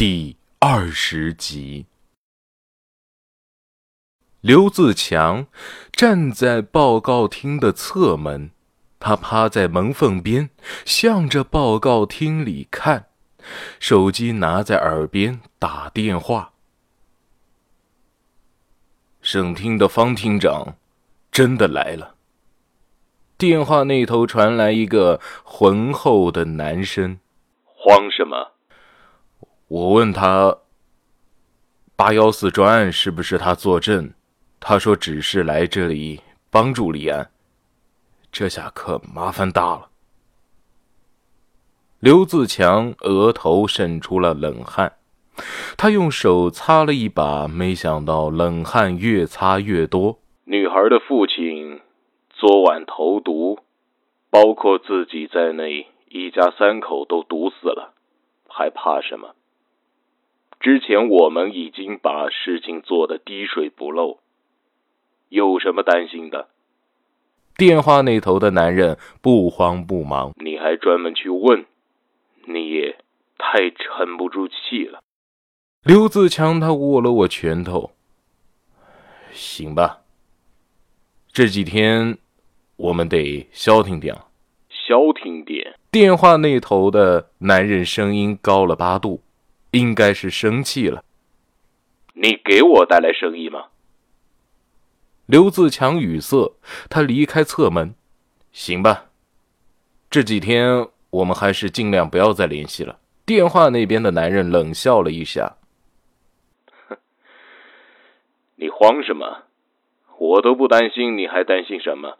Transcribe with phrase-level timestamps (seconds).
[0.00, 1.84] 第二十集。
[4.40, 5.46] 刘自强
[5.92, 8.50] 站在报告厅的侧门，
[8.98, 10.48] 他趴在门缝边，
[10.86, 13.08] 向着报告厅里看，
[13.78, 16.54] 手机拿在耳边打电话。
[19.20, 20.78] 省厅的方厅长
[21.30, 22.14] 真的来了。
[23.36, 27.20] 电话那头传来一个浑厚的男声
[27.76, 28.52] ：“慌什么？”
[29.70, 30.58] 我问他
[31.94, 34.12] ：“八幺四专案是不是他坐镇？”
[34.58, 36.20] 他说：“只是来这里
[36.50, 37.30] 帮助立安。”
[38.32, 39.90] 这下可麻烦大了。
[42.00, 44.94] 刘自强额头渗出了冷汗，
[45.76, 50.18] 他用手擦了一把，没想到冷汗越擦越多。
[50.46, 51.80] 女孩的父亲
[52.28, 53.60] 昨晚投毒，
[54.30, 57.94] 包括自己在内，一家三口都毒死了，
[58.48, 59.36] 还怕什么？
[60.60, 64.18] 之前我们已经把事情做得滴水不漏。
[65.30, 66.48] 有什么担心的？
[67.56, 70.32] 电话那头的男人不慌不忙。
[70.36, 71.64] 你还专门去问，
[72.46, 72.98] 你也
[73.38, 75.00] 太沉不住气了。
[75.82, 77.92] 刘自强他握了握拳头。
[79.32, 80.00] 行吧，
[81.32, 82.18] 这几天
[82.76, 84.14] 我们得消停点。
[84.68, 85.74] 消停点。
[85.90, 89.22] 电话那头的男人声音高了八度，
[89.72, 91.04] 应该是生气了。
[92.14, 93.66] 你给我带来生意吗？
[95.26, 96.56] 刘自强语塞，
[96.88, 97.94] 他离开侧门。
[98.52, 99.06] 行吧，
[100.10, 102.98] 这几天我们还是尽量不要再联系了。
[103.24, 105.56] 电话那边的男人冷笑了一下
[108.56, 109.44] ：“你慌什么？
[110.18, 112.18] 我都不担心，你还担心什么？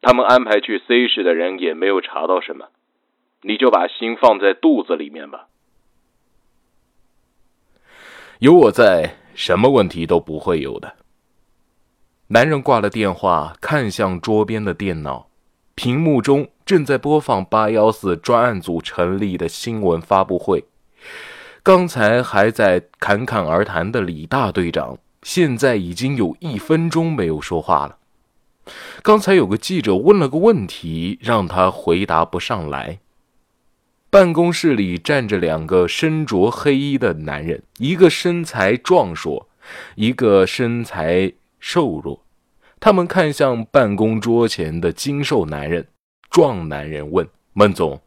[0.00, 2.68] 他们安排去 C 市的人也没有查到什么，
[3.42, 5.48] 你就把心放在肚子里面吧。
[8.40, 10.94] 有我在，什么问题都不会有的。”
[12.28, 15.28] 男人挂了电话，看向桌边的电脑，
[15.74, 20.64] 屏幕中正在播放八幺四专案组成立的新闻发布会。
[21.62, 27.98] 刚才还在侃侃而谈的李大队长，现在已经有一分钟没有说话了。
[29.02, 33.00] 刚才有个记者问了个问题，让他回答不上来。
[34.10, 39.48] 办公室里站着两个身着黑衣的男人，一个身材壮硕，
[39.94, 41.32] 一个身材。
[41.62, 42.24] 瘦弱，
[42.80, 45.86] 他们看向办公桌前的精瘦男人，
[46.30, 48.00] 壮男人问：“孟总，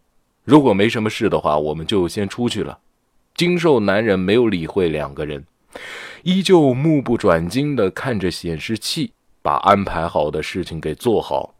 [0.44, 2.80] 如果没什么事的话，我们就先出去了。”
[3.38, 5.46] 精瘦男人没有理会两个人，
[6.24, 9.12] 依旧目不转睛地看着显示器，
[9.44, 11.54] 把安排好的事情给做好，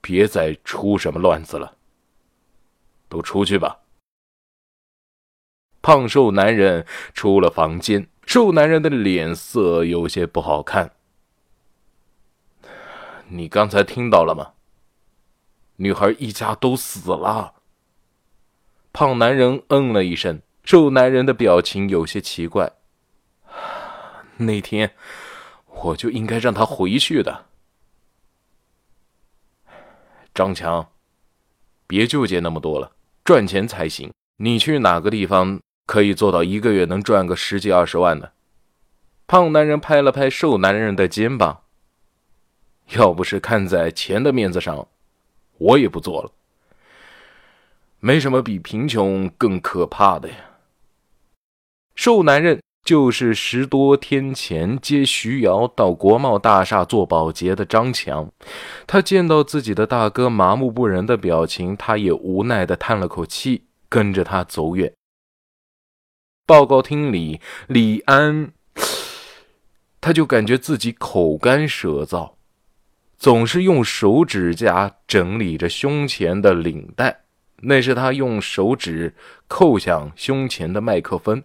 [0.00, 1.74] 别再出什么乱子了。
[3.08, 3.80] 都出去吧。
[5.82, 10.92] 胖瘦男人出了房间，瘦男人的脸色有些不好看。
[13.28, 14.52] 你刚才听到了吗？
[15.76, 17.54] 女孩一家都死了。
[18.92, 22.72] 胖男人嗯了一声，瘦男人的表情有些奇怪。
[24.36, 24.94] 那天
[25.66, 27.46] 我就应该让他回去的。
[30.32, 30.92] 张强，
[31.86, 32.92] 别纠结那么多了，
[33.24, 34.12] 赚钱才行。
[34.38, 38.30] 你去哪个地方可以做到一个月能赚个十几二十万呢？
[39.26, 41.62] 胖男人拍了拍瘦男人的肩膀。
[42.90, 44.88] 要不是看在钱的面子上，
[45.56, 46.32] 我也不做了。
[48.00, 50.36] 没什么比贫穷更可怕的呀。
[51.94, 58.30] 瘦男人就是十多天前接徐瑶到国贸大厦做保洁的张强。
[58.86, 64.92] 他见到自己的大哥麻木不仁的表情，他也无奈的叹了口气，跟着他走远。
[66.46, 68.52] 报告厅里，李安，
[70.02, 72.32] 他就感觉自己口干舌燥。
[73.16, 77.22] 总是用手指甲整理着胸前的领带，
[77.62, 79.14] 那是他用手指
[79.48, 81.42] 扣向胸前的麦克风。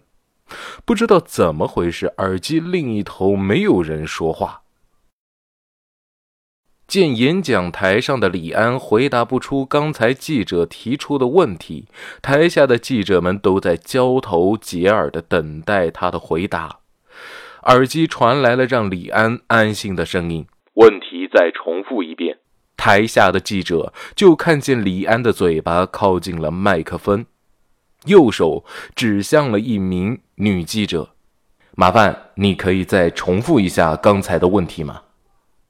[0.84, 4.62] 不知道怎么回事，耳机另一头没有人说话。
[6.86, 11.86] 见演讲台上的李安回答不出刚才记者提出的问题，
[12.20, 16.80] 台下的记者们都在交头接耳的等待他的回答。
[17.64, 20.46] 耳机传来了让李安安心的声音。
[20.74, 22.38] 问题再重复一遍。
[22.76, 27.26] 台下的记者就看见李安的嘴巴靠近了麦克风，
[28.06, 28.64] 右手
[28.94, 31.10] 指向了一名女记者
[31.76, 35.02] ：“麻烦你可以再重复一下刚才的问题吗？”“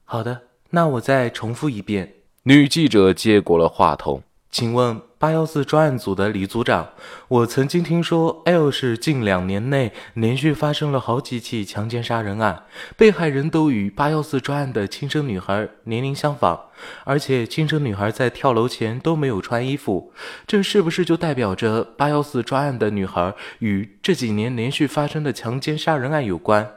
[0.05, 4.23] 好的，那我再重复一遍。”女记者接过了话筒。
[4.51, 6.89] 请问八幺四专案组的李组长，
[7.29, 12.65] 我曾经听说 L 市近两年内连续发生了好几起强奸杀人案，
[12.97, 16.59] 被害人都与八幺四专案的轻生女孩年龄相仿，
[17.05, 20.13] 而且轻生女孩在跳楼前都没有穿衣服，
[20.49, 26.69] 这是不是就代表着八幺四专案的女孩与这几年连续发生的强奸杀人案有关？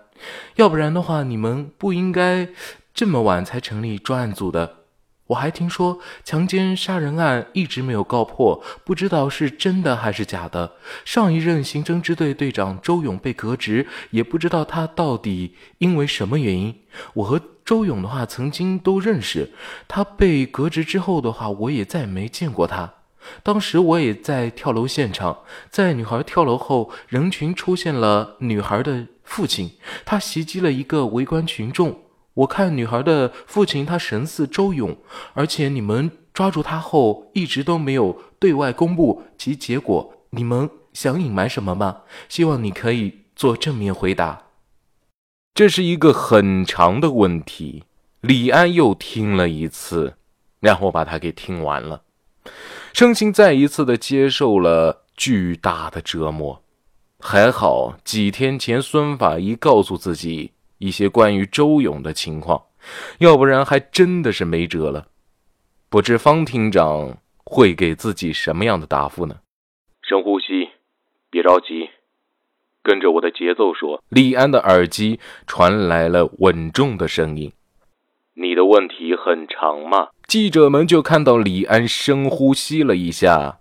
[0.58, 2.50] 要不然的话，你们不应该
[2.94, 4.83] 这么晚才成立专案组的。
[5.34, 10.74] 我还听说强奸杀人案一直没有告破，不知道是真的还是假的。
[11.04, 16.82] 上一任刑侦支队队长周勇被革职，也不知道他到底因为什么原因。
[17.16, 19.52] 我和周勇的话曾经都认识，
[19.88, 22.94] 他被革职之后的话，我也再没见过他。
[23.42, 25.40] 当时我也在跳楼现场，
[25.72, 29.72] 在女孩跳楼后，人群出现了女孩的父亲，
[30.06, 32.03] 他袭击了一个围观群众。
[32.36, 34.98] 我看女孩的父亲，他神似周勇，
[35.34, 40.14] 而且你们抓住他后，一直都没有对外公布其结果。
[40.32, 42.02] 你们想隐瞒什么吗？
[42.28, 44.48] 希望你可以做正面回答。
[45.54, 47.84] 这是一个很长的问题。
[48.22, 50.16] 李安又听了一次，
[50.60, 52.02] 然后把他给听完了，
[52.94, 56.64] 身心再一次的接受了巨大的折磨。
[57.20, 60.54] 还好几天前孙法医告诉自己。
[60.84, 62.62] 一些关于周勇的情况，
[63.20, 65.08] 要不然还真的是没辙了。
[65.88, 69.40] 不知方厅长会给自己什么样的答复呢？
[70.02, 70.68] 深呼吸，
[71.30, 71.90] 别着急，
[72.84, 74.04] 跟着我的节奏说。
[74.10, 77.54] 李安的耳机传来了稳重的声音
[78.36, 83.60] ：“你的问题很长吗？”记者们就看到李安深呼吸了一下。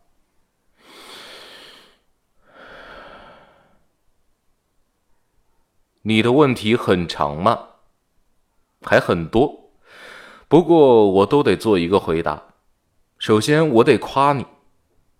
[6.02, 7.58] 你的问题很长吗？
[8.82, 9.70] 还很多，
[10.48, 12.42] 不过我都得做一个回答。
[13.18, 14.44] 首先，我得夸你，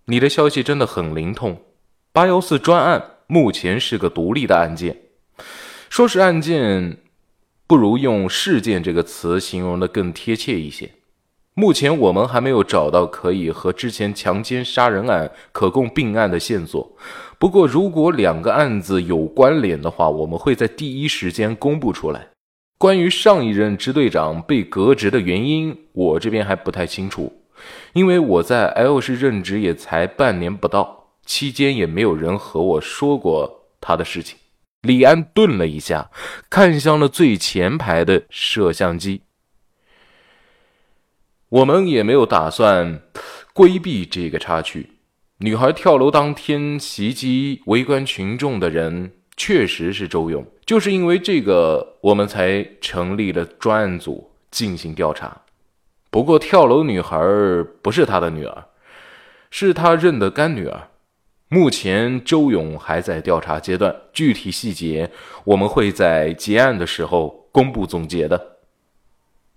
[0.05, 1.61] 你的消息真的很灵通。
[2.11, 5.03] 八幺四专案目前是个独立的案件，
[5.89, 6.97] 说是案件，
[7.65, 10.91] 不如用事件这个词形容的更贴切一些。
[11.55, 16.91] 目前我们还没有找到可以和之前强奸杀人案可供并案的线索。
[17.37, 22.27] 不过，如果两个案子有关联的话，我们会在第一时间公布出来。
[22.79, 27.31] 关于上一任支队长被革职的原因，我这边还不太清楚，
[27.93, 34.37] 因为我在 L 市任职也才半年不到，期间也没有人和我说过他的事情。
[34.81, 36.09] 李安顿了一下，
[36.49, 39.21] 看向了最前排的摄像机。
[41.53, 42.99] 我们也没有打算
[43.53, 44.89] 规避这个插曲。
[45.37, 55.43] 女孩跳楼当天袭击围观群众的人确实是周勇，就是因为这个，我们才成立了专案组进行调查。
[56.09, 57.19] 不过，跳楼女孩
[57.83, 58.65] 不是他的女儿，
[59.51, 60.87] 是他认的干女儿。
[61.49, 65.11] 目前，周勇还在调查阶段，具体细节
[65.43, 68.57] 我们会在结案的时候公布总结的。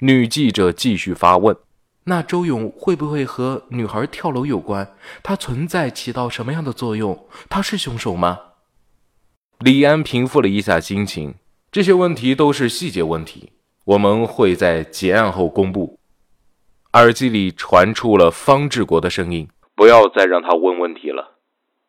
[0.01, 1.57] 女记者继续发问。
[2.09, 4.95] 那周勇会不会和女孩跳楼有关？
[5.25, 7.27] 他存在起到什么样的作用？
[7.49, 8.39] 他是凶手吗？
[9.59, 11.35] 李安平复了一下心情，
[11.73, 13.51] 这些问题都是细节问题，
[13.87, 15.99] 我们会在结案后公布。
[16.93, 21.39] 耳机里传出了方志国的声音：“不要再让他问问题了，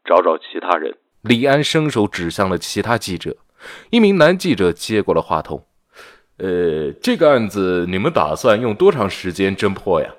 [0.04, 3.38] 找找其他人。”李安伸手指向了其他记者，
[3.92, 5.67] 一名男记者接过了话筒。
[6.38, 10.14] 呃，这个案子你们打算用多长时间侦破呀？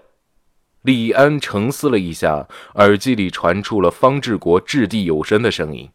[0.83, 5.89] 李安沉思了一下，耳机里传出了方志国掷地有声的声音。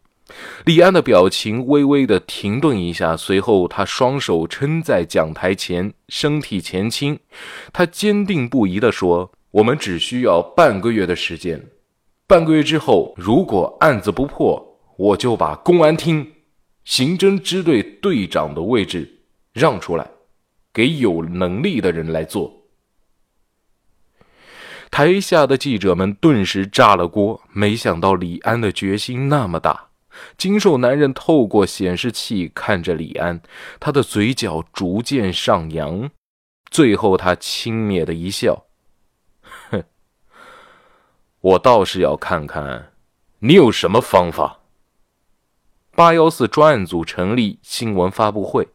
[0.64, 7.18] 李安的表情微微的停顿一下，随后他双手撑在讲台前，身体前倾，
[7.72, 11.62] 他坚定不移地说：“我们只需要半个月的时间，
[12.26, 16.32] 半个月之后，如果案子不破，我就把公安厅
[16.84, 19.20] 刑侦支队队长的位置
[19.52, 20.08] 让出来。”
[20.74, 22.64] 给有能力的人来做。
[24.90, 29.88] 台下的记者们顿时炸了锅，没想到李安的决心那么大。
[30.36, 33.40] 精瘦男人透过显示器看着李安，
[33.80, 36.10] 他的嘴角逐渐上扬，
[36.70, 38.66] 最后他轻蔑的一笑
[39.70, 39.82] ：“哼，
[41.40, 42.92] 我倒是要看看
[43.40, 44.60] 你有什么方法。”
[45.96, 48.68] 八幺四专案组成立新闻发布会。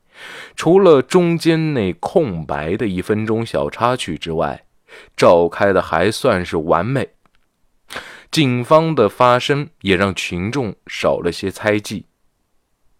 [0.55, 4.65] 除了中间那空白的一分钟小插曲之外，
[5.15, 7.09] 召开的还算是完美。
[8.31, 12.05] 警方的发声也让群众少了些猜忌，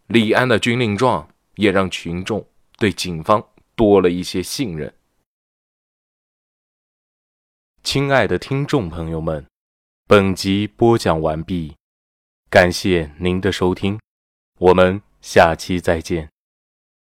[0.08, 2.46] 李安的军令状也让群众
[2.78, 4.94] 对警方多了一些信任。
[7.84, 9.46] 亲爱的听众朋友们。
[10.08, 11.76] 本集播讲完毕，
[12.50, 14.00] 感谢您的收听，
[14.58, 16.39] 我们下期再见。